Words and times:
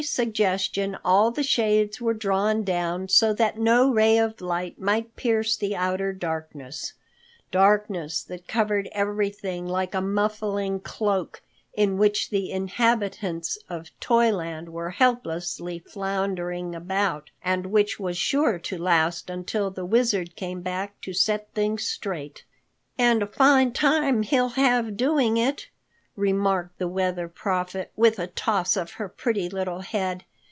]At 0.01 0.05
Sally's 0.05 0.15
suggestion, 0.29 0.97
all 1.05 1.29
the 1.29 1.43
shades 1.43 2.01
were 2.01 2.15
drawn 2.15 2.63
down 2.63 3.07
so 3.07 3.33
that 3.35 3.59
no 3.59 3.93
ray 3.93 4.17
of 4.17 4.41
light 4.41 4.79
might 4.79 5.15
pierce 5.15 5.55
the 5.55 5.75
outer 5.75 6.11
darkness—darkness 6.11 8.23
that 8.23 8.47
covered 8.47 8.89
everything 8.93 9.67
like 9.67 9.93
a 9.93 10.01
muffling 10.01 10.79
cloak, 10.79 11.43
in 11.75 11.99
which 11.99 12.31
the 12.31 12.49
inhabitants 12.51 13.59
of 13.69 13.91
Toyland 13.99 14.69
were 14.69 14.89
helplessly 14.89 15.77
floundering 15.77 16.73
about, 16.73 17.29
and 17.43 17.67
which 17.67 17.99
was 17.99 18.17
sure 18.17 18.57
to 18.57 18.79
last 18.79 19.29
until 19.29 19.69
the 19.69 19.85
Wizard 19.85 20.35
came 20.35 20.61
back 20.61 20.99
to 21.01 21.13
set 21.13 21.47
things 21.53 21.85
straight. 21.87 22.43
"And 22.97 23.21
a 23.21 23.27
fine 23.27 23.71
time 23.71 24.23
he'll 24.23 24.49
have 24.49 24.97
doing 24.97 25.37
it," 25.37 25.67
remarked 26.17 26.77
the 26.77 26.89
Weather 26.89 27.29
Prophet 27.29 27.89
with 27.95 28.19
a 28.19 28.27
toss 28.27 28.75
of 28.77 28.91
her 28.99 29.07
pretty 29.09 29.49
little 29.49 29.79
head. 29.79 30.23